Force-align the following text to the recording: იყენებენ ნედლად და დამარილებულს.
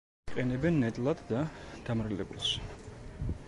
იყენებენ 0.29 0.79
ნედლად 0.83 1.21
და 1.33 1.41
დამარილებულს. 1.91 2.51